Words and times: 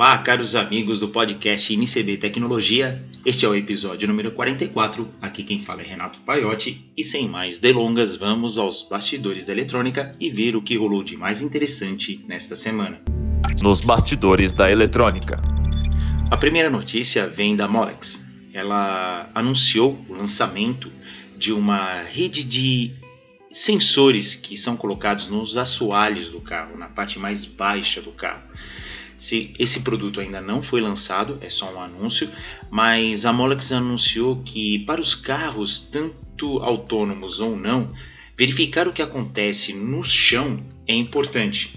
Olá, 0.00 0.16
caros 0.16 0.54
amigos 0.54 0.98
do 0.98 1.10
podcast 1.10 1.76
NCB 1.76 2.16
Tecnologia. 2.16 3.04
Este 3.22 3.44
é 3.44 3.48
o 3.50 3.54
episódio 3.54 4.08
número 4.08 4.32
44. 4.32 5.06
Aqui 5.20 5.44
quem 5.44 5.60
fala 5.60 5.82
é 5.82 5.84
Renato 5.84 6.18
Paiotti. 6.20 6.90
E 6.96 7.04
sem 7.04 7.28
mais 7.28 7.58
delongas, 7.58 8.16
vamos 8.16 8.56
aos 8.56 8.82
bastidores 8.82 9.44
da 9.44 9.52
eletrônica 9.52 10.16
e 10.18 10.30
ver 10.30 10.56
o 10.56 10.62
que 10.62 10.74
rolou 10.74 11.04
de 11.04 11.18
mais 11.18 11.42
interessante 11.42 12.24
nesta 12.26 12.56
semana. 12.56 12.98
Nos 13.60 13.82
bastidores 13.82 14.54
da 14.54 14.72
eletrônica. 14.72 15.38
A 16.30 16.36
primeira 16.38 16.70
notícia 16.70 17.26
vem 17.26 17.54
da 17.54 17.68
Molex. 17.68 18.24
Ela 18.54 19.28
anunciou 19.34 20.02
o 20.08 20.14
lançamento 20.14 20.90
de 21.36 21.52
uma 21.52 22.00
rede 22.04 22.44
de 22.44 22.94
sensores 23.52 24.34
que 24.34 24.56
são 24.56 24.78
colocados 24.78 25.28
nos 25.28 25.58
assoalhos 25.58 26.30
do 26.30 26.40
carro, 26.40 26.78
na 26.78 26.88
parte 26.88 27.18
mais 27.18 27.44
baixa 27.44 28.00
do 28.00 28.12
carro. 28.12 28.40
Se 29.20 29.54
esse 29.58 29.80
produto 29.80 30.18
ainda 30.18 30.40
não 30.40 30.62
foi 30.62 30.80
lançado, 30.80 31.36
é 31.42 31.50
só 31.50 31.70
um 31.74 31.78
anúncio, 31.78 32.30
mas 32.70 33.26
a 33.26 33.32
Molex 33.34 33.70
anunciou 33.70 34.40
que 34.42 34.78
para 34.78 34.98
os 34.98 35.14
carros, 35.14 35.78
tanto 35.78 36.58
autônomos 36.60 37.38
ou 37.38 37.54
não, 37.54 37.90
verificar 38.34 38.88
o 38.88 38.94
que 38.94 39.02
acontece 39.02 39.74
no 39.74 40.02
chão 40.02 40.64
é 40.86 40.94
importante. 40.94 41.74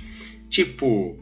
Tipo, 0.50 1.18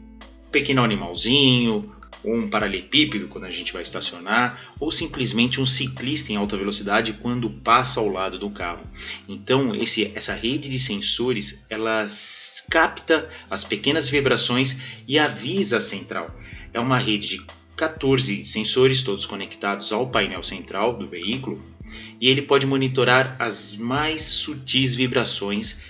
pequeno 0.52 0.84
animalzinho, 0.84 1.92
um 2.24 2.48
paralelepípedo 2.48 3.28
quando 3.28 3.44
a 3.44 3.50
gente 3.50 3.72
vai 3.72 3.82
estacionar, 3.82 4.74
ou 4.78 4.90
simplesmente 4.92 5.60
um 5.60 5.66
ciclista 5.66 6.32
em 6.32 6.36
alta 6.36 6.56
velocidade 6.56 7.14
quando 7.14 7.50
passa 7.50 8.00
ao 8.00 8.08
lado 8.08 8.38
do 8.38 8.50
carro. 8.50 8.86
Então, 9.28 9.74
esse, 9.74 10.12
essa 10.14 10.34
rede 10.34 10.68
de 10.68 10.78
sensores 10.78 11.64
ela 11.68 12.06
capta 12.70 13.28
as 13.50 13.64
pequenas 13.64 14.08
vibrações 14.08 14.76
e 15.06 15.18
avisa 15.18 15.78
a 15.78 15.80
central. 15.80 16.34
É 16.72 16.80
uma 16.80 16.98
rede 16.98 17.28
de 17.28 17.46
14 17.76 18.44
sensores, 18.44 19.02
todos 19.02 19.26
conectados 19.26 19.92
ao 19.92 20.06
painel 20.08 20.42
central 20.42 20.96
do 20.96 21.06
veículo, 21.06 21.60
e 22.20 22.28
ele 22.28 22.42
pode 22.42 22.66
monitorar 22.66 23.36
as 23.38 23.76
mais 23.76 24.22
sutis 24.22 24.94
vibrações 24.94 25.80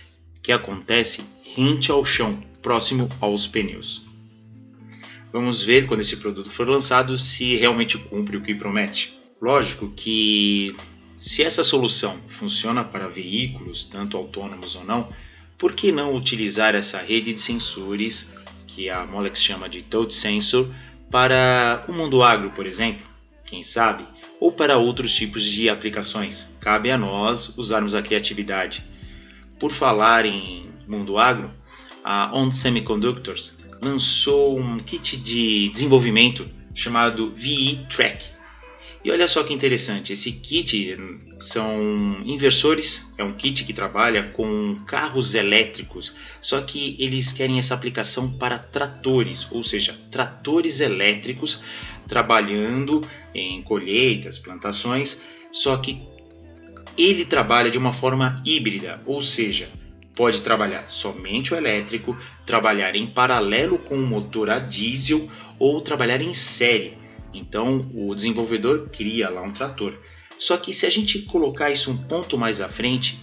que 0.43 0.53
acontecem 0.53 1.25
rente 1.55 1.91
ao 1.91 2.05
chão, 2.05 2.43
próximo 2.63 3.09
aos 3.21 3.47
pneus. 3.47 4.12
Vamos 5.33 5.63
ver 5.63 5.87
quando 5.87 6.01
esse 6.01 6.19
produto 6.19 6.51
for 6.51 6.69
lançado 6.69 7.17
se 7.17 7.57
realmente 7.57 7.97
cumpre 7.97 8.37
o 8.37 8.43
que 8.43 8.55
promete. 8.55 9.19
Lógico 9.41 9.91
que 9.97 10.77
se 11.19 11.43
essa 11.43 11.65
solução 11.65 12.19
funciona 12.29 12.85
para 12.85 13.09
veículos, 13.09 13.85
tanto 13.85 14.17
autônomos 14.17 14.77
ou 14.77 14.85
não, 14.85 15.09
por 15.57 15.73
que 15.73 15.91
não 15.91 16.15
utilizar 16.15 16.75
essa 16.75 16.99
rede 16.99 17.33
de 17.33 17.41
sensores 17.41 18.35
que 18.67 18.91
a 18.91 19.07
Molex 19.07 19.41
chama 19.41 19.71
de 19.71 19.81
Touch 19.81 20.15
Sensor 20.15 20.69
para 21.11 21.83
o 21.89 21.93
mundo 21.93 22.23
agro, 22.23 22.51
por 22.51 22.67
exemplo? 22.67 23.07
Quem 23.47 23.63
sabe? 23.63 24.07
Ou 24.39 24.53
para 24.53 24.77
outros 24.77 25.15
tipos 25.15 25.43
de 25.43 25.71
aplicações. 25.71 26.55
Cabe 26.61 26.91
a 26.91 26.99
nós 26.99 27.57
usarmos 27.57 27.95
a 27.95 28.03
criatividade. 28.03 28.85
Por 29.59 29.73
falar 29.73 30.27
em 30.27 30.69
mundo 30.87 31.17
agro, 31.17 31.51
a 32.05 32.37
On 32.37 32.51
Semiconductors 32.51 33.57
lançou 33.83 34.59
um 34.59 34.79
kit 34.79 35.17
de 35.17 35.69
desenvolvimento 35.71 36.49
chamado 36.73 37.33
VE 37.35 37.85
Track. 37.91 38.31
E 39.05 39.11
olha 39.11 39.27
só 39.27 39.43
que 39.43 39.53
interessante, 39.53 40.13
esse 40.13 40.31
kit 40.31 40.97
são 41.41 42.23
inversores, 42.25 43.13
é 43.19 43.25
um 43.25 43.33
kit 43.33 43.65
que 43.65 43.73
trabalha 43.73 44.29
com 44.29 44.77
carros 44.87 45.35
elétricos, 45.35 46.15
só 46.41 46.61
que 46.61 46.97
eles 47.01 47.33
querem 47.33 47.59
essa 47.59 47.75
aplicação 47.75 48.31
para 48.31 48.61
tratores, 48.61 49.49
ou 49.51 49.61
seja, 49.65 49.99
tratores 50.09 50.79
elétricos 50.79 51.61
trabalhando 52.07 53.05
em 53.35 53.61
colheitas, 53.63 54.39
plantações, 54.39 55.23
só 55.51 55.77
que 55.79 56.01
ele 56.97 57.25
trabalha 57.25 57.73
de 57.73 57.79
uma 57.79 57.93
forma 57.93 58.37
híbrida, 58.45 59.03
ou 59.05 59.21
seja, 59.21 59.69
Pode 60.15 60.43
trabalhar 60.43 60.87
somente 60.89 61.55
o 61.55 61.57
elétrico, 61.57 62.19
trabalhar 62.45 62.95
em 62.95 63.07
paralelo 63.07 63.79
com 63.79 63.95
o 63.95 64.07
motor 64.07 64.51
a 64.51 64.59
diesel 64.59 65.29
ou 65.59 65.81
trabalhar 65.81 66.21
em 66.21 66.35
série. 66.35 66.95
Então 67.33 67.89
o 67.95 68.15
desenvolvedor 68.15 68.91
cria 68.91 69.31
lá 69.31 69.43
um 69.43 69.53
trator. 69.53 69.95
Só 70.39 70.57
que 70.57 70.73
se 70.73 70.85
a 70.87 70.91
gente 70.91 71.21
colocar 71.21 71.71
isso 71.71 71.91
um 71.91 71.97
ponto 71.97 72.37
mais 72.37 72.61
à 72.61 72.69
frente, 72.69 73.21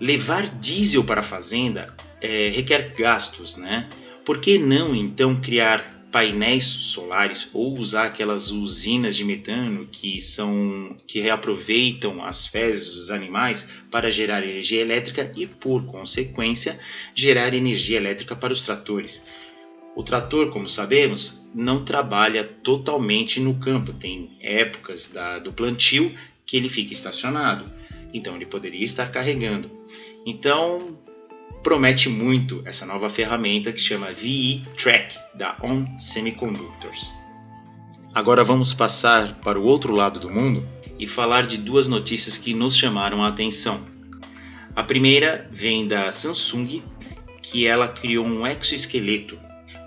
levar 0.00 0.48
diesel 0.48 1.04
para 1.04 1.20
a 1.20 1.24
fazenda 1.24 1.94
é, 2.20 2.48
requer 2.48 2.94
gastos, 2.96 3.56
né? 3.56 3.88
Por 4.24 4.40
que 4.40 4.58
não 4.58 4.94
então 4.94 5.36
criar 5.36 5.93
painéis 6.14 6.62
solares 6.62 7.48
ou 7.52 7.76
usar 7.76 8.04
aquelas 8.04 8.52
usinas 8.52 9.16
de 9.16 9.24
metano 9.24 9.88
que 9.90 10.20
são 10.22 10.96
que 11.08 11.18
reaproveitam 11.18 12.24
as 12.24 12.46
fezes 12.46 12.94
dos 12.94 13.10
animais 13.10 13.68
para 13.90 14.08
gerar 14.12 14.44
energia 14.44 14.80
elétrica 14.80 15.32
e 15.36 15.44
por 15.44 15.84
consequência 15.86 16.78
gerar 17.16 17.52
energia 17.52 17.96
elétrica 17.96 18.36
para 18.36 18.52
os 18.52 18.62
tratores. 18.62 19.24
O 19.96 20.04
trator, 20.04 20.50
como 20.50 20.68
sabemos, 20.68 21.44
não 21.52 21.84
trabalha 21.84 22.44
totalmente 22.44 23.40
no 23.40 23.58
campo, 23.58 23.92
tem 23.92 24.38
épocas 24.40 25.08
da, 25.08 25.40
do 25.40 25.52
plantio 25.52 26.14
que 26.46 26.56
ele 26.56 26.68
fica 26.68 26.92
estacionado, 26.92 27.68
então 28.12 28.36
ele 28.36 28.46
poderia 28.46 28.84
estar 28.84 29.10
carregando. 29.10 29.68
Então, 30.24 30.96
promete 31.64 32.10
muito 32.10 32.60
essa 32.66 32.84
nova 32.84 33.08
ferramenta 33.08 33.72
que 33.72 33.80
chama 33.80 34.12
VE 34.12 34.62
Track 34.76 35.16
da 35.34 35.56
ON 35.62 35.98
Semiconductors. 35.98 37.10
Agora 38.14 38.44
vamos 38.44 38.74
passar 38.74 39.40
para 39.40 39.58
o 39.58 39.64
outro 39.64 39.94
lado 39.94 40.20
do 40.20 40.30
mundo 40.30 40.68
e 40.98 41.06
falar 41.06 41.46
de 41.46 41.56
duas 41.56 41.88
notícias 41.88 42.36
que 42.36 42.52
nos 42.52 42.76
chamaram 42.76 43.24
a 43.24 43.28
atenção. 43.28 43.80
A 44.76 44.82
primeira 44.82 45.48
vem 45.50 45.88
da 45.88 46.12
Samsung, 46.12 46.82
que 47.40 47.66
ela 47.66 47.88
criou 47.88 48.26
um 48.26 48.46
exoesqueleto. 48.46 49.38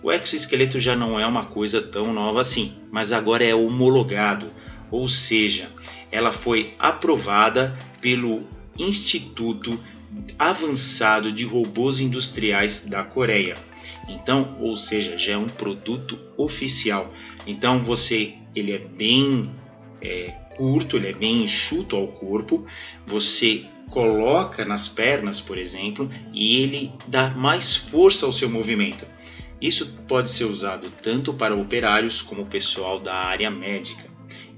O 0.01 0.11
exoesqueleto 0.11 0.79
já 0.79 0.95
não 0.95 1.19
é 1.19 1.27
uma 1.27 1.45
coisa 1.45 1.79
tão 1.79 2.11
nova 2.11 2.41
assim, 2.41 2.73
mas 2.91 3.13
agora 3.13 3.45
é 3.45 3.53
homologado, 3.53 4.51
ou 4.89 5.07
seja, 5.07 5.69
ela 6.11 6.31
foi 6.31 6.73
aprovada 6.79 7.77
pelo 8.01 8.47
Instituto 8.79 9.79
avançado 10.37 11.31
de 11.31 11.45
robôs 11.45 11.99
industriais 11.99 12.85
da 12.85 13.03
Coreia. 13.03 13.55
Então, 14.07 14.57
ou 14.59 14.75
seja, 14.75 15.17
já 15.17 15.33
é 15.33 15.37
um 15.37 15.47
produto 15.47 16.17
oficial. 16.37 17.11
Então 17.45 17.83
você, 17.83 18.35
ele 18.55 18.71
é 18.71 18.79
bem 18.79 19.51
é, 20.01 20.33
curto, 20.55 20.97
ele 20.97 21.07
é 21.07 21.13
bem 21.13 21.43
enxuto 21.43 21.95
ao 21.95 22.07
corpo. 22.07 22.65
Você 23.05 23.65
coloca 23.89 24.65
nas 24.65 24.87
pernas, 24.87 25.39
por 25.39 25.57
exemplo, 25.57 26.09
e 26.33 26.61
ele 26.61 26.91
dá 27.07 27.29
mais 27.31 27.75
força 27.75 28.25
ao 28.25 28.33
seu 28.33 28.49
movimento. 28.49 29.05
Isso 29.59 29.87
pode 30.07 30.29
ser 30.29 30.45
usado 30.45 30.91
tanto 31.01 31.33
para 31.33 31.55
operários 31.55 32.21
como 32.21 32.45
pessoal 32.45 32.99
da 32.99 33.15
área 33.15 33.49
médica. 33.49 34.05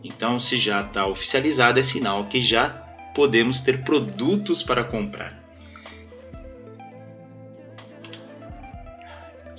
Então, 0.03 0.39
se 0.39 0.57
já 0.57 0.81
está 0.81 1.05
oficializado, 1.05 1.79
é 1.79 1.83
sinal 1.83 2.25
que 2.25 2.41
já 2.41 2.69
podemos 3.15 3.61
ter 3.61 3.83
produtos 3.83 4.61
para 4.61 4.83
comprar. 4.83 5.48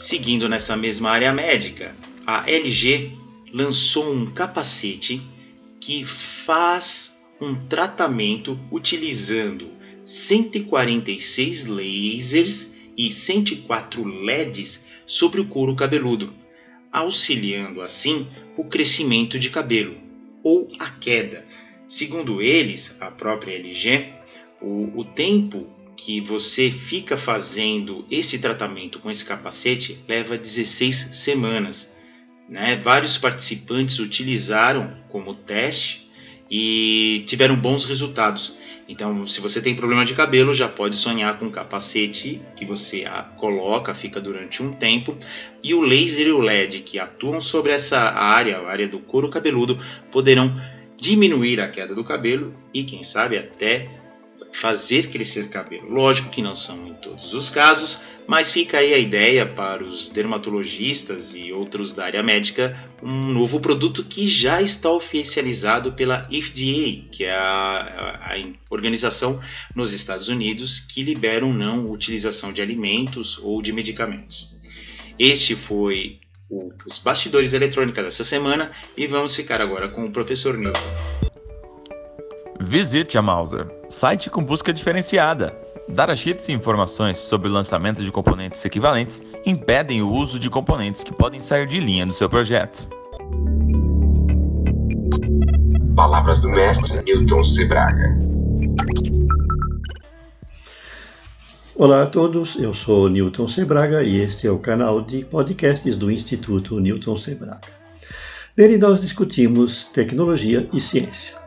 Seguindo 0.01 0.49
nessa 0.49 0.79
mesma 0.79 1.11
área 1.11 1.31
médica, 1.31 1.95
a 2.27 2.51
LG 2.51 3.19
lançou 3.53 4.11
um 4.11 4.25
capacete 4.25 5.21
que 5.79 6.07
faz 6.07 7.23
um 7.39 7.55
tratamento 7.55 8.59
utilizando 8.73 9.69
146 10.03 11.67
lasers 11.67 12.75
e 12.97 13.13
104 13.13 14.03
LEDs 14.03 14.87
sobre 15.07 15.43
o 15.43 15.49
couro 15.49 15.77
cabeludo, 15.77 16.33
auxiliando 16.91 17.83
assim 17.83 18.27
o 18.57 18.65
crescimento 18.65 19.39
de 19.39 19.51
cabelo 19.51 19.99
ou 20.43 20.73
a 20.79 20.89
queda. 20.89 21.45
Segundo 21.87 22.41
eles, 22.41 22.97
a 23.03 23.11
própria 23.11 23.55
LG, 23.55 24.15
o, 24.63 24.99
o 25.01 25.05
tempo 25.05 25.67
que 26.05 26.19
você 26.19 26.71
fica 26.71 27.15
fazendo 27.15 28.07
esse 28.11 28.39
tratamento 28.39 28.99
com 28.99 29.11
esse 29.11 29.23
capacete 29.23 29.99
leva 30.09 30.39
16 30.39 31.11
semanas. 31.13 31.95
Né? 32.49 32.81
Vários 32.83 33.19
participantes 33.19 33.99
utilizaram 33.99 34.97
como 35.11 35.35
teste 35.35 36.11
e 36.51 37.23
tiveram 37.27 37.55
bons 37.55 37.85
resultados. 37.85 38.55
Então, 38.89 39.29
se 39.29 39.43
você 39.43 39.61
tem 39.61 39.77
problema 39.77 40.05
de 40.05 40.15
cabelo, 40.15 40.55
já 40.55 40.67
pode 40.67 40.97
sonhar 40.97 41.39
com 41.39 41.45
um 41.45 41.51
capacete 41.51 42.41
que 42.57 42.65
você 42.65 43.05
coloca, 43.37 43.95
fica 43.95 44.21
durante 44.21 44.63
um 44.63 44.73
tempo, 44.73 45.17
e 45.63 45.75
o 45.75 45.83
laser 45.83 46.27
e 46.27 46.33
o 46.33 46.41
LED 46.41 46.81
que 46.81 46.99
atuam 46.99 47.43
sobre 47.43 47.73
essa 47.73 48.01
área, 48.01 48.59
a 48.59 48.69
área 48.69 48.89
do 48.89 48.99
couro 48.99 49.29
cabeludo, 49.29 49.79
poderão 50.11 50.51
diminuir 50.97 51.61
a 51.61 51.69
queda 51.69 51.95
do 51.95 52.03
cabelo 52.03 52.55
e, 52.75 52.83
quem 52.85 53.03
sabe, 53.03 53.39
até 53.39 54.00
fazer 54.53 55.09
crescer 55.09 55.49
cabelo. 55.49 55.91
Lógico 55.91 56.31
que 56.31 56.43
não 56.43 56.55
são 56.55 56.87
em 56.87 56.95
todos 56.95 57.35
os 57.35 57.51
casos, 57.51 58.01
mas 58.27 58.53
fica 58.53 58.79
aí 58.79 58.95
a 58.95 58.99
ideia 58.99 59.47
para 59.47 59.83
os 59.83 60.11
dermatologistas 60.11 61.35
e 61.35 61.53
outros 61.53 61.93
da 61.93 62.05
área 62.05 62.23
médica, 62.23 62.79
um 63.03 63.33
novo 63.33 63.61
produto 63.61 64.05
que 64.05 64.29
já 64.29 64.63
está 64.63 64.91
oficializado 64.91 65.93
pela 65.93 66.25
FDA, 66.25 67.09
que 67.11 67.25
é 67.25 67.33
a, 67.33 67.39
a, 67.41 68.35
a 68.35 68.53
organização 68.69 69.41
nos 69.75 69.93
Estados 69.93 70.29
Unidos 70.29 70.81
que 70.81 71.03
libera 71.03 71.45
ou 71.45 71.53
não 71.53 71.91
utilização 71.91 72.53
de 72.53 72.63
alimentos 72.63 73.39
ou 73.39 73.61
de 73.61 73.73
medicamentos. 73.73 74.57
Este 75.19 75.55
foi 75.55 76.21
o, 76.49 76.73
os 76.87 76.99
bastidores 76.99 77.53
eletrônica 77.53 78.03
dessa 78.03 78.25
semana 78.25 78.71
e 78.97 79.07
vamos 79.07 79.35
ficar 79.35 79.61
agora 79.61 79.89
com 79.89 80.05
o 80.05 80.11
professor 80.11 80.57
Newton. 80.57 81.10
Visite 82.71 83.19
a 83.19 83.23
Mauser, 83.23 83.67
site 83.89 84.31
com 84.31 84.45
busca 84.45 84.73
diferenciada. 84.73 85.53
Datasheets 85.89 86.49
e 86.49 86.53
informações 86.53 87.19
sobre 87.19 87.49
o 87.49 87.53
lançamento 87.53 88.01
de 88.01 88.13
componentes 88.13 88.65
equivalentes 88.65 89.21
impedem 89.45 90.03
o 90.03 90.09
uso 90.09 90.39
de 90.39 90.49
componentes 90.49 91.03
que 91.03 91.13
podem 91.13 91.43
sair 91.43 91.67
de 91.67 91.81
linha 91.81 92.07
do 92.07 92.15
seu 92.15 92.31
projeto. 92.31 92.89
Palavras 95.97 96.39
do 96.39 96.49
mestre 96.49 97.03
Newton 97.03 97.43
Sebraga. 97.43 98.21
Olá 101.75 102.05
a 102.05 102.07
todos, 102.07 102.55
eu 102.55 102.73
sou 102.73 103.09
Newton 103.09 103.49
Sebraga 103.49 104.05
e 104.05 104.15
este 104.21 104.47
é 104.47 104.51
o 104.53 104.61
canal 104.61 105.03
de 105.03 105.25
podcasts 105.25 105.97
do 105.97 106.09
Instituto 106.09 106.79
Newton 106.79 107.17
Sebraga. 107.17 107.81
Nele 108.57 108.79
nós 108.79 109.01
discutimos 109.01 109.87
tecnologia 109.87 110.69
e 110.73 110.81
ciência. 110.81 111.40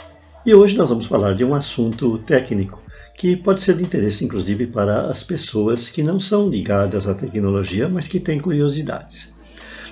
E 0.46 0.54
hoje 0.54 0.76
nós 0.76 0.90
vamos 0.90 1.06
falar 1.06 1.36
de 1.36 1.46
um 1.46 1.54
assunto 1.54 2.18
técnico 2.18 2.84
que 3.16 3.38
pode 3.38 3.62
ser 3.62 3.78
de 3.78 3.84
interesse 3.84 4.26
inclusive 4.26 4.68
para 4.68 5.10
as 5.10 5.24
pessoas 5.24 5.88
que 5.88 6.04
não 6.04 6.20
são 6.20 6.50
ligadas 6.50 7.08
à 7.08 7.14
tecnologia, 7.14 7.88
mas 7.88 8.10
que 8.10 8.20
têm 8.20 8.42
curiosidades. 8.42 9.30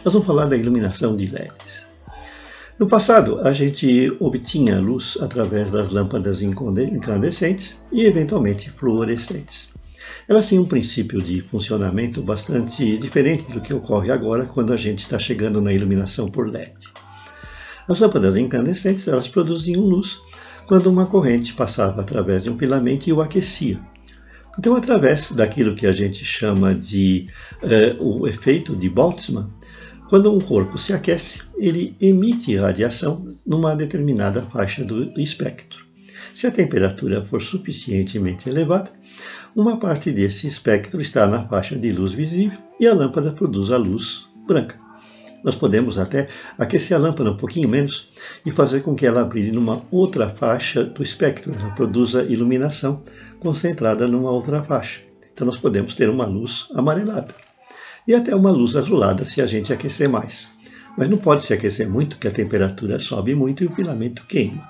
Nós 0.03 0.13
vamos 0.13 0.27
falar 0.27 0.47
da 0.47 0.57
iluminação 0.57 1.15
de 1.15 1.27
LEDs. 1.27 1.85
No 2.77 2.85
passado, 2.85 3.39
a 3.39 3.53
gente 3.53 4.13
obtinha 4.19 4.77
luz 4.77 5.17
através 5.21 5.71
das 5.71 5.89
lâmpadas 5.89 6.41
incandescentes 6.41 7.79
e 7.89 8.03
eventualmente 8.03 8.69
fluorescentes. 8.71 9.69
Elas 10.27 10.49
têm 10.49 10.59
um 10.59 10.65
princípio 10.65 11.21
de 11.21 11.39
funcionamento 11.43 12.21
bastante 12.21 12.97
diferente 12.97 13.49
do 13.49 13.61
que 13.61 13.73
ocorre 13.73 14.11
agora 14.11 14.43
quando 14.43 14.73
a 14.73 14.77
gente 14.77 14.99
está 14.99 15.17
chegando 15.17 15.61
na 15.61 15.71
iluminação 15.71 16.29
por 16.29 16.51
LED. 16.51 16.75
As 17.87 17.99
lâmpadas 17.99 18.35
incandescentes 18.35 19.07
elas 19.07 19.29
produziam 19.29 19.81
luz 19.81 20.19
quando 20.71 20.87
uma 20.87 21.05
corrente 21.05 21.53
passava 21.53 21.99
através 21.99 22.43
de 22.43 22.49
um 22.49 22.57
filamento 22.57 23.09
e 23.09 23.11
o 23.11 23.19
aquecia. 23.19 23.77
Então, 24.57 24.73
através 24.73 25.29
daquilo 25.29 25.75
que 25.75 25.85
a 25.85 25.91
gente 25.91 26.23
chama 26.23 26.73
de 26.73 27.27
uh, 27.61 28.01
o 28.01 28.25
efeito 28.25 28.73
de 28.73 28.89
Boltzmann, 28.89 29.51
quando 30.07 30.33
um 30.33 30.39
corpo 30.39 30.77
se 30.77 30.93
aquece, 30.93 31.41
ele 31.57 31.93
emite 31.99 32.55
radiação 32.55 33.35
numa 33.45 33.75
determinada 33.75 34.43
faixa 34.43 34.81
do 34.81 35.11
espectro. 35.19 35.85
Se 36.33 36.47
a 36.47 36.51
temperatura 36.51 37.21
for 37.21 37.41
suficientemente 37.41 38.47
elevada, 38.47 38.93
uma 39.53 39.75
parte 39.75 40.09
desse 40.09 40.47
espectro 40.47 41.01
está 41.01 41.27
na 41.27 41.43
faixa 41.43 41.75
de 41.75 41.91
luz 41.91 42.13
visível 42.13 42.57
e 42.79 42.87
a 42.87 42.93
lâmpada 42.93 43.33
produz 43.33 43.71
a 43.71 43.77
luz 43.77 44.25
branca. 44.47 44.80
Nós 45.43 45.55
podemos 45.55 45.97
até 45.97 46.27
aquecer 46.57 46.95
a 46.95 46.99
lâmpada 46.99 47.31
um 47.31 47.37
pouquinho 47.37 47.67
menos 47.67 48.11
e 48.45 48.51
fazer 48.51 48.81
com 48.81 48.95
que 48.95 49.05
ela 49.05 49.23
brilhe 49.23 49.51
numa 49.51 49.83
outra 49.91 50.29
faixa 50.29 50.83
do 50.83 51.01
espectro. 51.01 51.53
Ela 51.53 51.71
produza 51.71 52.23
iluminação 52.23 53.03
concentrada 53.39 54.07
numa 54.07 54.31
outra 54.31 54.61
faixa. 54.61 55.01
Então 55.33 55.45
nós 55.45 55.57
podemos 55.57 55.95
ter 55.95 56.09
uma 56.09 56.25
luz 56.25 56.67
amarelada 56.75 57.33
e 58.07 58.13
até 58.13 58.35
uma 58.35 58.51
luz 58.51 58.75
azulada 58.75 59.25
se 59.25 59.41
a 59.41 59.45
gente 59.45 59.73
aquecer 59.73 60.09
mais. 60.09 60.51
Mas 60.97 61.09
não 61.09 61.17
pode 61.17 61.43
se 61.43 61.53
aquecer 61.53 61.89
muito, 61.89 62.17
que 62.17 62.27
a 62.27 62.31
temperatura 62.31 62.99
sobe 62.99 63.33
muito 63.33 63.63
e 63.63 63.67
o 63.67 63.73
filamento 63.73 64.25
queima. 64.27 64.69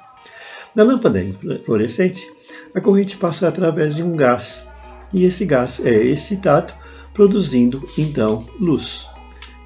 Na 0.76 0.84
lâmpada 0.84 1.20
fluorescente, 1.66 2.26
a 2.74 2.80
corrente 2.80 3.18
passa 3.18 3.48
através 3.48 3.96
de 3.96 4.04
um 4.04 4.16
gás 4.16 4.66
e 5.14 5.26
esse 5.26 5.46
gás 5.46 5.86
é 5.86 5.94
excitado, 5.94 6.74
produzindo 7.14 7.84
então 7.98 8.48
luz. 8.60 9.11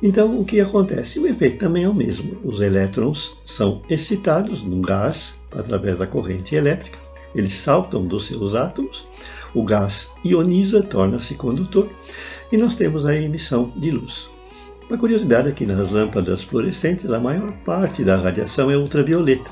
Então, 0.06 0.40
o 0.40 0.46
que 0.46 0.60
acontece? 0.60 1.18
O 1.18 1.26
efeito 1.26 1.58
também 1.58 1.84
é 1.84 1.90
o 1.90 1.94
mesmo. 1.94 2.38
Os 2.44 2.62
elétrons 2.62 3.36
são 3.44 3.82
excitados 3.90 4.62
num 4.62 4.80
gás 4.80 5.42
através 5.52 5.98
da 5.98 6.06
corrente 6.06 6.54
elétrica, 6.54 7.00
eles 7.34 7.54
saltam 7.54 8.06
dos 8.06 8.28
seus 8.28 8.54
átomos, 8.54 9.08
o 9.56 9.64
gás 9.64 10.12
ioniza, 10.24 10.84
torna-se 10.84 11.34
condutor 11.34 11.90
e 12.52 12.56
nós 12.56 12.76
temos 12.76 13.04
a 13.04 13.16
emissão 13.16 13.74
de 13.76 13.90
luz. 13.90 14.30
Uma 14.88 15.00
curiosidade 15.00 15.50
é 15.50 15.52
que 15.52 15.66
nas 15.66 15.90
lâmpadas 15.90 16.44
fluorescentes 16.44 17.12
a 17.12 17.20
maior 17.20 17.52
parte 17.66 18.04
da 18.04 18.16
radiação 18.16 18.70
é 18.70 18.78
ultravioleta. 18.78 19.50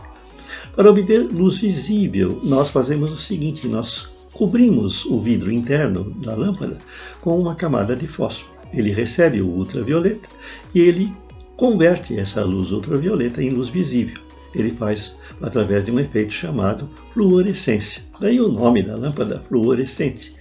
Para 0.75 0.91
obter 0.91 1.31
luz 1.31 1.57
visível, 1.57 2.39
nós 2.43 2.69
fazemos 2.69 3.11
o 3.11 3.17
seguinte: 3.17 3.67
nós 3.67 4.13
cobrimos 4.31 5.03
o 5.05 5.19
vidro 5.19 5.51
interno 5.51 6.11
da 6.23 6.35
lâmpada 6.35 6.77
com 7.21 7.39
uma 7.39 7.55
camada 7.55 7.95
de 7.95 8.07
fósforo 8.07 8.52
ele 8.73 8.91
recebe 8.91 9.41
o 9.41 9.47
ultravioleta 9.47 10.29
e 10.73 10.79
ele 10.81 11.11
converte 11.55 12.17
essa 12.17 12.43
luz 12.43 12.71
ultravioleta 12.71 13.41
em 13.41 13.49
luz 13.49 13.69
visível. 13.69 14.21
Ele 14.55 14.71
faz 14.71 15.15
através 15.41 15.85
de 15.85 15.91
um 15.91 15.99
efeito 15.99 16.33
chamado 16.33 16.89
fluorescência. 17.11 18.03
Daí 18.19 18.39
o 18.39 18.51
nome 18.51 18.83
da 18.83 18.95
lâmpada 18.95 19.43
fluorescente. 19.47 20.33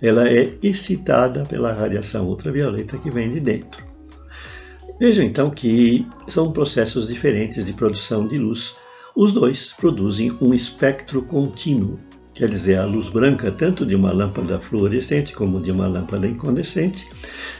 Ela 0.00 0.28
é 0.28 0.54
excitada 0.62 1.44
pela 1.44 1.72
radiação 1.72 2.26
ultravioleta 2.26 2.98
que 2.98 3.10
vem 3.10 3.32
de 3.32 3.40
dentro. 3.40 3.84
Vejam 4.98 5.24
então 5.24 5.50
que 5.50 6.06
são 6.26 6.50
processos 6.50 7.06
diferentes 7.06 7.64
de 7.64 7.72
produção 7.72 8.26
de 8.26 8.36
luz. 8.36 8.74
Os 9.14 9.32
dois 9.32 9.72
produzem 9.72 10.36
um 10.40 10.52
espectro 10.52 11.22
contínuo 11.22 12.00
quer 12.38 12.48
dizer, 12.48 12.76
a 12.76 12.84
luz 12.84 13.08
branca, 13.08 13.50
tanto 13.50 13.84
de 13.84 13.96
uma 13.96 14.12
lâmpada 14.12 14.60
fluorescente 14.60 15.32
como 15.32 15.60
de 15.60 15.72
uma 15.72 15.88
lâmpada 15.88 16.24
incandescente, 16.24 17.08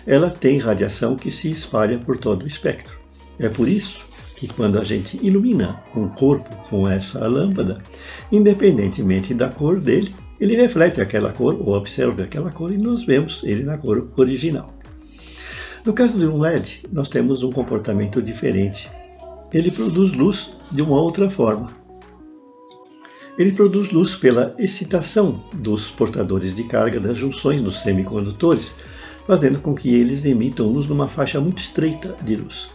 ela 0.07 0.31
tem 0.31 0.59
radiação 0.59 1.17
que 1.17 1.33
se 1.33 1.51
espalha 1.51 1.99
por 1.99 2.17
todo 2.17 2.45
o 2.45 2.47
espectro. 2.47 2.97
É 3.41 3.49
por 3.49 3.69
isso 3.69 4.07
que 4.37 4.47
quando 4.47 4.79
a 4.79 4.85
gente 4.85 5.19
ilumina 5.21 5.83
um 5.97 6.09
corpo 6.09 6.55
com 6.71 6.89
essa 6.89 7.27
lâmpada, 7.27 7.79
independentemente 8.31 9.35
da 9.35 9.49
cor 9.49 9.81
dele, 9.81 10.15
ele 10.41 10.55
reflete 10.55 11.01
aquela 11.01 11.33
cor 11.33 11.57
ou 11.61 11.75
observa 11.75 12.23
aquela 12.23 12.53
cor 12.53 12.73
e 12.73 12.79
nós 12.79 13.05
vemos 13.05 13.43
ele 13.43 13.65
na 13.65 13.77
cor 13.77 14.09
original. 14.17 14.73
No 15.85 15.93
caso 15.93 16.17
de 16.17 16.25
um 16.25 16.39
LED, 16.39 16.85
nós 16.93 17.09
temos 17.09 17.43
um 17.43 17.51
comportamento 17.51 18.23
diferente. 18.23 18.89
Ele 19.53 19.73
produz 19.73 20.13
luz 20.13 20.53
de 20.71 20.83
uma 20.83 21.01
outra 21.01 21.29
forma. 21.29 21.88
Ele 23.39 23.53
produz 23.53 23.91
luz 23.91 24.17
pela 24.17 24.53
excitação 24.59 25.41
dos 25.55 25.89
portadores 25.89 26.57
de 26.57 26.65
carga 26.65 26.99
das 26.99 27.17
junções 27.17 27.63
dos 27.63 27.79
semicondutores, 27.79 28.75
fazendo 29.29 29.61
com 29.61 29.77
que 29.77 29.95
eles 29.95 30.25
emitam 30.25 30.67
luz 30.67 30.89
numa 30.89 31.09
faixa 31.09 31.41
muito 31.41 31.63
estreita 31.63 32.17
de 32.25 32.35
luz. 32.35 32.69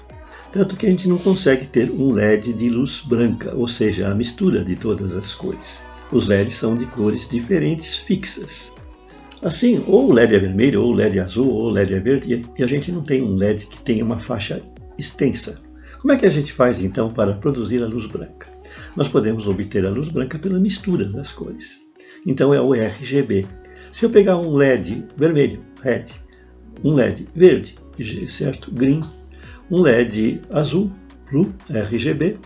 Tanto 0.53 0.77
que 0.77 0.86
a 0.86 0.89
gente 0.89 1.10
não 1.10 1.17
consegue 1.17 1.67
ter 1.67 1.91
um 1.91 2.13
LED 2.13 2.53
de 2.53 2.70
luz 2.70 3.01
branca, 3.01 3.53
ou 3.53 3.67
seja, 3.67 4.08
a 4.08 4.15
mistura 4.15 4.63
de 4.63 4.77
todas 4.77 5.17
as 5.17 5.34
cores. 5.34 5.82
Os 6.12 6.27
LEDs 6.27 6.55
são 6.55 6.77
de 6.77 6.86
cores 6.86 7.27
diferentes 7.27 7.98
fixas. 7.98 8.72
Assim, 9.41 9.84
ou 9.86 10.10
o 10.10 10.13
LED 10.13 10.36
é 10.36 10.39
vermelho, 10.39 10.82
ou 10.84 10.93
o 10.93 10.96
LED 10.96 11.20
é 11.20 11.22
azul, 11.24 11.50
ou 11.50 11.65
o 11.65 11.72
LED 11.72 11.93
é 11.93 12.00
verde, 12.00 12.41
e 12.58 12.63
a 12.63 12.67
gente 12.67 12.89
não 12.89 13.01
tem 13.01 13.22
um 13.22 13.36
LED 13.36 13.67
que 13.67 13.82
tenha 13.82 14.05
uma 14.05 14.20
faixa 14.20 14.62
extensa. 14.98 15.60
Como 16.03 16.12
é 16.12 16.17
que 16.17 16.25
a 16.25 16.29
gente 16.29 16.51
faz 16.51 16.81
então 16.81 17.10
para 17.10 17.33
produzir 17.33 17.81
a 17.81 17.88
luz 17.88 18.07
branca? 18.07 18.53
nós 18.93 19.07
podemos 19.07 19.48
obter 19.48 19.86
a 19.86 19.89
luz 19.89 20.10
branca 20.10 20.38
pela 20.38 20.60
mistura 20.60 21.05
das 21.05 21.31
cores. 21.31 21.81
Então 22.25 22.53
é 22.53 22.60
o 22.60 22.74
RGB. 22.74 23.45
Se 23.89 24.05
eu 24.05 24.10
pegar 24.10 24.36
um 24.36 24.51
LED 24.51 25.05
vermelho, 25.15 25.62
red, 25.81 26.07
um 26.83 26.93
LED 26.93 27.25
verde, 27.33 27.75
certo? 28.27 28.69
Green, 28.69 29.01
um 29.72 29.81
LED 29.81 30.41
azul, 30.51 30.91
blue, 31.31 31.53
RGB, 31.69 32.38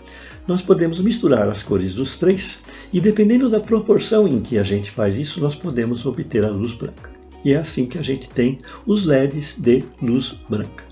nós 0.47 0.61
podemos 0.61 0.99
misturar 0.99 1.49
as 1.49 1.63
cores 1.63 1.95
dos 1.95 2.15
três 2.15 2.59
e 2.93 3.01
dependendo 3.01 3.49
da 3.49 3.59
proporção 3.59 4.27
em 4.27 4.39
que 4.39 4.59
a 4.59 4.63
gente 4.63 4.91
faz 4.91 5.17
isso, 5.17 5.41
nós 5.41 5.55
podemos 5.55 6.05
obter 6.05 6.45
a 6.45 6.49
luz 6.49 6.75
branca. 6.75 7.09
E 7.43 7.53
é 7.53 7.57
assim 7.57 7.87
que 7.87 7.97
a 7.97 8.03
gente 8.03 8.29
tem 8.29 8.59
os 8.85 9.03
LEDs 9.03 9.55
de 9.57 9.83
luz 9.99 10.39
branca. 10.47 10.85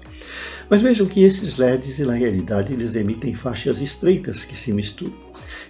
Mas 0.70 0.82
vejam 0.82 1.06
que 1.06 1.22
esses 1.22 1.58
LEDs, 1.58 2.00
na 2.00 2.14
realidade, 2.14 2.74
eles 2.74 2.96
emitem 2.96 3.36
faixas 3.36 3.80
estreitas 3.80 4.44
que 4.44 4.58
se 4.58 4.74
misturam. 4.74 5.14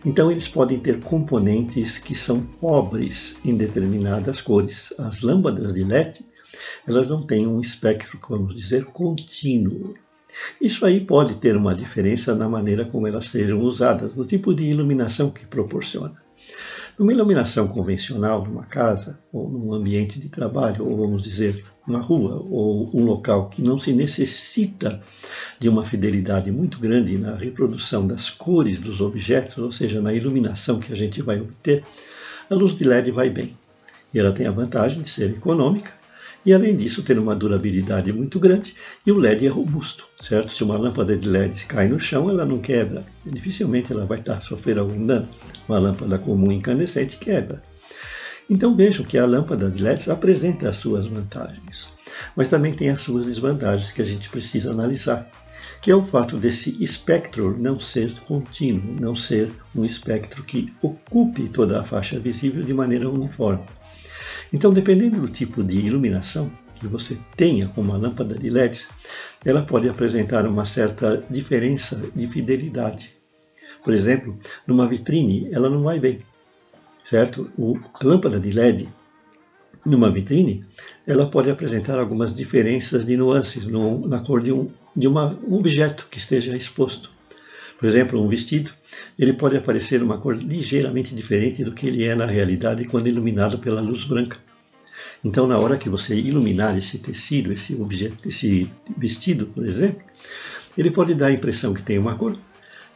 Então, 0.06 0.32
eles 0.32 0.48
podem 0.48 0.80
ter 0.80 1.00
componentes 1.02 1.98
que 1.98 2.16
são 2.16 2.42
pobres 2.42 3.36
em 3.44 3.58
determinadas 3.58 4.40
cores. 4.40 4.94
As 4.98 5.22
lâmpadas 5.22 5.74
de 5.74 5.84
LED, 5.84 6.26
elas 6.88 7.08
não 7.08 7.18
têm 7.18 7.46
um 7.46 7.60
espectro, 7.60 8.18
vamos 8.30 8.56
dizer, 8.56 8.86
contínuo. 8.86 9.96
Isso 10.62 10.86
aí 10.86 11.02
pode 11.02 11.36
ter 11.36 11.58
uma 11.58 11.76
diferença 11.76 12.34
na 12.34 12.48
maneira 12.48 12.86
como 12.86 13.08
elas 13.08 13.28
sejam 13.30 13.60
usadas, 13.60 14.14
no 14.16 14.26
tipo 14.26 14.54
de 14.54 14.64
iluminação 14.64 15.30
que 15.30 15.46
proporciona. 15.46 16.25
Numa 16.98 17.12
iluminação 17.12 17.68
convencional, 17.68 18.46
numa 18.46 18.64
casa, 18.64 19.20
ou 19.34 19.50
num 19.50 19.74
ambiente 19.74 20.18
de 20.18 20.30
trabalho, 20.30 20.88
ou 20.88 20.96
vamos 20.96 21.24
dizer, 21.24 21.62
uma 21.86 22.00
rua, 22.00 22.42
ou 22.50 22.90
um 22.94 23.04
local 23.04 23.50
que 23.50 23.62
não 23.62 23.78
se 23.78 23.92
necessita 23.92 25.02
de 25.60 25.68
uma 25.68 25.86
fidelidade 25.86 26.50
muito 26.52 26.80
grande 26.80 27.18
na 27.18 27.36
reprodução 27.36 28.08
das 28.08 28.30
cores 28.30 28.80
dos 28.80 29.02
objetos, 29.02 29.58
ou 29.58 29.74
seja, 29.74 30.02
na 30.02 30.14
iluminação 30.14 30.80
que 30.80 30.94
a 30.94 30.96
gente 30.96 31.22
vai 31.22 31.42
obter, 31.42 31.84
a 32.50 32.56
luz 32.56 32.74
de 32.74 32.86
LED 32.86 33.12
vai 33.12 33.30
bem. 33.30 33.58
E 34.14 34.20
ela 34.20 34.32
tem 34.32 34.48
a 34.48 34.52
vantagem 34.52 35.02
de 35.02 35.10
ser 35.10 35.32
econômica 35.32 35.92
e 36.46 36.54
além 36.54 36.76
disso 36.76 37.02
ter 37.02 37.18
uma 37.18 37.36
durabilidade 37.36 38.14
muito 38.14 38.40
grande 38.40 38.76
e 39.06 39.12
o 39.12 39.18
LED 39.18 39.48
é 39.48 39.50
robusto, 39.50 40.08
certo? 40.22 40.52
Se 40.52 40.64
uma 40.64 40.78
lâmpada 40.78 41.18
de 41.18 41.28
LED 41.28 41.66
cai 41.66 41.88
no 41.88 42.00
chão, 42.00 42.30
ela 42.30 42.46
não 42.46 42.60
quebra, 42.60 43.04
dificilmente 43.26 43.92
ela 43.92 44.06
vai 44.06 44.20
estar 44.20 44.42
sofrer 44.44 44.78
algum 44.78 45.06
dano. 45.06 45.28
Uma 45.68 45.80
lâmpada 45.80 46.20
comum 46.20 46.52
incandescente 46.52 47.18
quebra. 47.18 47.64
Então 48.48 48.76
vejam 48.76 49.04
que 49.04 49.18
a 49.18 49.26
lâmpada 49.26 49.72
de 49.72 49.82
LED 49.82 50.12
apresenta 50.12 50.70
as 50.70 50.78
suas 50.78 51.08
vantagens, 51.08 51.90
mas 52.36 52.48
também 52.48 52.74
tem 52.74 52.90
as 52.90 53.00
suas 53.00 53.26
desvantagens 53.26 53.92
que 53.92 54.04
a 54.04 54.06
gente 54.06 54.30
precisa 54.30 54.70
analisar, 54.70 55.28
que 55.82 55.90
é 55.90 55.96
o 55.96 56.06
fato 56.06 56.38
desse 56.38 56.78
espectro 56.84 57.56
não 57.60 57.80
ser 57.80 58.14
contínuo, 58.22 58.96
não 59.00 59.16
ser 59.16 59.52
um 59.76 59.84
espectro 59.84 60.44
que 60.44 60.72
ocupe 60.80 61.50
toda 61.50 61.82
a 61.82 61.84
faixa 61.84 62.20
visível 62.20 62.62
de 62.64 62.74
maneira 62.74 63.10
uniforme. 63.10 63.64
Então, 64.52 64.74
dependendo 64.74 65.20
do 65.20 65.28
tipo 65.28 65.64
de 65.64 65.76
iluminação 65.78 66.52
que 66.80 66.88
você 66.88 67.18
tenha 67.36 67.68
com 67.68 67.82
uma 67.82 67.98
lâmpada 67.98 68.36
de 68.36 68.50
LED, 68.50 68.86
ela 69.44 69.64
pode 69.64 69.88
apresentar 69.88 70.46
uma 70.46 70.66
certa 70.66 71.24
diferença 71.30 72.02
de 72.16 72.28
fidelidade. 72.28 73.14
Por 73.84 73.94
exemplo, 73.94 74.38
numa 74.66 74.88
vitrine, 74.88 75.50
ela 75.52 75.70
não 75.70 75.84
vai 75.84 76.00
bem, 76.00 76.20
certo? 77.04 77.50
O, 77.58 77.78
a 77.94 78.06
lâmpada 78.06 78.40
de 78.40 78.52
LED, 78.52 78.90
numa 79.86 80.12
vitrine, 80.12 80.66
ela 81.06 81.28
pode 81.28 81.50
apresentar 81.50 82.00
algumas 82.00 82.34
diferenças 82.34 83.06
de 83.06 83.16
nuances 83.16 83.66
no, 83.68 84.08
na 84.08 84.20
cor 84.20 84.42
de, 84.42 84.52
um, 84.52 84.70
de 84.96 85.08
uma, 85.08 85.38
um 85.48 85.56
objeto 85.56 86.08
que 86.10 86.18
esteja 86.18 86.58
exposto. 86.58 87.12
Por 87.78 87.88
exemplo, 87.88 88.22
um 88.22 88.28
vestido, 88.28 88.72
ele 89.18 89.34
pode 89.34 89.58
aparecer 89.58 90.02
uma 90.02 90.18
cor 90.18 90.36
ligeiramente 90.36 91.16
diferente 91.16 91.64
do 91.64 91.72
que 91.72 91.88
ele 91.88 92.04
é 92.04 92.16
na 92.16 92.26
realidade 92.26 92.86
quando 92.86 93.08
iluminado 93.08 93.58
pela 93.60 93.82
luz 93.82 94.04
branca. 94.06 94.38
Então, 95.24 95.48
na 95.48 95.58
hora 95.58 95.78
que 95.78 95.90
você 95.90 96.16
iluminar 96.16 96.78
esse 96.78 97.00
tecido, 97.00 97.52
esse 97.52 97.74
objeto, 97.76 98.28
esse 98.28 98.70
vestido, 98.96 99.48
por 99.48 99.66
exemplo, 99.66 100.02
ele 100.78 100.92
pode 100.92 101.16
dar 101.16 101.28
a 101.28 101.32
impressão 101.32 101.74
que 101.74 101.82
tem 101.82 101.98
uma 101.98 102.16
cor, 102.16 102.38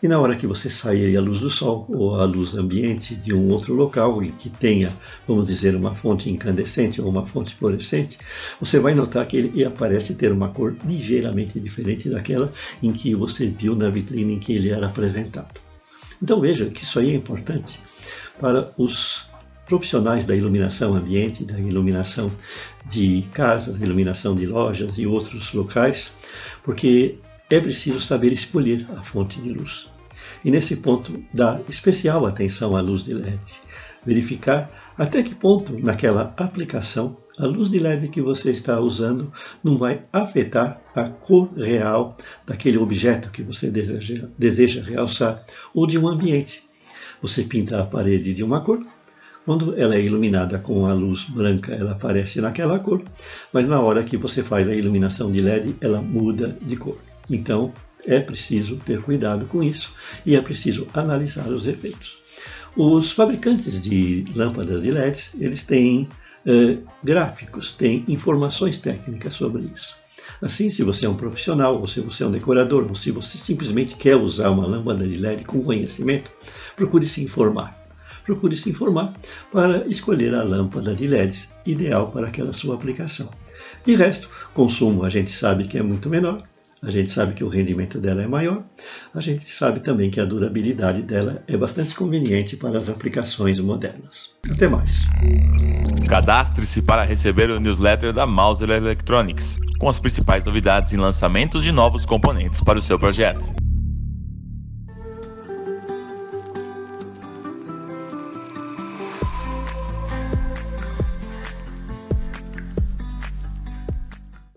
e 0.02 0.08
na 0.08 0.18
hora 0.18 0.36
que 0.36 0.48
você 0.48 0.70
sair 0.70 1.18
à 1.18 1.22
luz 1.22 1.40
do 1.40 1.50
sol 1.50 1.86
ou 1.90 2.16
à 2.16 2.24
luz 2.24 2.56
ambiente 2.56 3.16
de 3.16 3.34
um 3.34 3.50
outro 3.50 3.74
local 3.74 4.24
em 4.24 4.32
que 4.32 4.50
tenha, 4.50 4.94
vamos 5.28 5.46
dizer, 5.46 5.76
uma 5.76 5.94
fonte 5.94 6.30
incandescente 6.30 7.02
ou 7.02 7.10
uma 7.10 7.26
fonte 7.26 7.54
fluorescente, 7.56 8.18
você 8.62 8.80
vai 8.80 8.96
notar 8.96 9.26
que 9.26 9.36
ele 9.36 9.66
aparece 9.66 10.14
ter 10.14 10.32
uma 10.32 10.50
cor 10.50 10.74
ligeiramente 10.86 11.60
diferente 11.60 12.10
daquela 12.10 12.50
em 12.82 12.94
que 12.94 13.14
você 13.14 13.48
viu 13.48 13.76
na 13.76 13.90
vitrine 13.90 14.36
em 14.36 14.40
que 14.40 14.54
ele 14.54 14.70
era 14.70 14.86
apresentado. 14.86 15.69
Então 16.22 16.40
veja 16.40 16.66
que 16.66 16.84
isso 16.84 17.00
aí 17.00 17.12
é 17.12 17.16
importante 17.16 17.80
para 18.40 18.72
os 18.78 19.28
profissionais 19.66 20.26
da 20.26 20.36
iluminação 20.36 20.96
ambiente, 20.96 21.44
da 21.44 21.60
iluminação 21.60 22.32
de 22.90 23.24
casas, 23.34 23.80
iluminação 23.80 24.36
de 24.36 24.46
lojas 24.46 24.98
e 24.98 25.06
outros 25.06 25.54
locais, 25.54 26.12
porque 26.64 27.20
é 27.50 27.60
preciso 27.60 28.02
saber 28.02 28.34
escolher 28.34 28.88
a 28.98 29.04
fonte 29.04 29.40
de 29.40 29.52
luz. 29.52 29.88
E 30.44 30.50
nesse 30.50 30.76
ponto, 30.76 31.24
dar 31.34 31.62
especial 31.70 32.26
atenção 32.26 32.76
à 32.76 32.82
luz 32.82 33.04
de 33.04 33.14
LED. 33.14 33.40
Verificar 34.06 34.72
até 34.98 35.22
que 35.22 35.36
ponto, 35.36 35.78
naquela 35.80 36.34
aplicação, 36.38 37.18
a 37.40 37.46
luz 37.46 37.70
de 37.70 37.80
LED 37.80 38.10
que 38.10 38.22
você 38.22 38.52
está 38.52 38.80
usando 38.80 39.32
não 39.64 39.78
vai 39.78 40.04
afetar 40.12 40.82
a 40.94 41.06
cor 41.06 41.50
real 41.54 42.18
daquele 42.46 42.78
objeto 42.78 43.32
que 43.32 43.42
você 43.42 43.72
deseja, 43.72 44.28
deseja 44.38 44.84
realçar 44.84 45.46
ou 45.74 45.88
de 45.88 45.98
um 45.98 46.08
ambiente. 46.08 46.62
Você 47.22 47.44
pinta 47.44 47.82
a 47.82 47.86
parede 47.86 48.34
de 48.34 48.44
uma 48.44 48.62
cor, 48.62 48.86
quando 49.46 49.74
ela 49.80 49.96
é 49.96 50.02
iluminada 50.02 50.60
com 50.60 50.86
a 50.86 50.94
luz 50.94 51.24
branca, 51.24 51.74
ela 51.74 51.94
aparece 51.94 52.42
naquela 52.42 52.78
cor, 52.78 53.02
mas 53.54 53.68
na 53.68 53.80
hora 53.80 54.04
que 54.04 54.18
você 54.18 54.44
faz 54.44 54.68
a 54.68 54.76
iluminação 54.76 55.32
de 55.32 55.42
LED, 55.42 55.76
ela 55.82 56.02
muda 56.02 56.58
de 56.62 56.76
cor. 56.76 56.98
Então 57.30 57.74
é 58.06 58.20
preciso 58.20 58.76
ter 58.78 59.02
cuidado 59.02 59.46
com 59.46 59.64
isso 59.64 59.94
e 60.26 60.36
é 60.36 60.42
preciso 60.42 60.88
analisar 60.94 61.48
os 61.48 61.66
efeitos. 61.66 62.20
Os 62.76 63.12
fabricantes 63.12 63.82
de 63.82 64.26
lâmpadas 64.36 64.82
de 64.82 64.92
LEDs 64.92 65.32
eles 65.40 65.64
têm 65.64 66.08
eh, 66.46 66.78
gráficos, 67.04 67.74
têm 67.74 68.04
informações 68.08 68.78
técnicas 68.78 69.34
sobre 69.34 69.64
isso. 69.74 69.96
Assim, 70.42 70.70
se 70.70 70.84
você 70.84 71.06
é 71.06 71.10
um 71.10 71.16
profissional, 71.16 71.80
ou 71.80 71.88
se 71.88 72.00
você 72.00 72.24
é 72.24 72.28
um 72.28 72.32
decorador, 72.32 72.86
ou 72.88 72.96
se 72.96 73.12
você 73.12 73.38
simplesmente 73.38 73.96
quer 73.96 74.16
usar 74.16 74.50
uma 74.50 74.66
lâmpada 74.66 75.08
de 75.08 75.18
LED 75.18 75.44
com 75.44 75.64
conhecimento, 75.64 76.32
procure 76.76 77.08
se 77.08 77.24
informar. 77.24 77.78
Procure 78.24 78.56
se 78.56 78.70
informar 78.70 79.14
para 79.52 79.88
escolher 79.88 80.36
a 80.36 80.44
lâmpada 80.44 80.94
de 80.94 81.08
LED 81.08 81.50
ideal 81.66 82.12
para 82.12 82.28
aquela 82.28 82.54
sua 82.54 82.76
aplicação. 82.76 83.30
De 83.86 83.96
resto, 83.96 84.30
consumo 84.54 85.04
a 85.04 85.10
gente 85.10 85.32
sabe 85.32 85.68
que 85.68 85.78
é 85.78 85.82
muito 85.82 86.10
menor, 86.10 86.44
a 86.82 86.92
gente 86.92 87.12
sabe 87.12 87.34
que 87.34 87.44
o 87.44 87.50
rendimento 87.50 88.00
dela 88.00 88.24
é 88.24 88.28
maior, 88.28 88.64
a 89.14 89.22
gente 89.22 89.50
sabe 89.52 89.80
também 89.80 90.10
que 90.10 90.20
a 90.20 90.26
durabilidade 90.26 91.02
dela 91.02 91.44
é 91.48 91.58
bastante 91.58 91.94
conveniente 91.94 92.56
para 92.56 92.80
as 92.80 92.90
aplicações 92.90 93.60
modernas. 93.60 94.32
Até 94.50 94.68
mais. 94.68 95.08
Cadastre-se 96.08 96.82
para 96.82 97.04
receber 97.04 97.50
o 97.50 97.60
newsletter 97.60 98.14
da 98.14 98.26
Mauser 98.26 98.70
Electronics, 98.70 99.58
com 99.78 99.90
as 99.90 100.00
principais 100.00 100.44
novidades 100.44 100.92
e 100.92 100.98
lançamentos 100.98 101.64
de 101.64 101.72
novos 101.72 102.06
componentes 102.06 102.62
para 102.62 102.80
o 102.80 102.82
seu 102.82 102.98
projeto. 102.98 103.69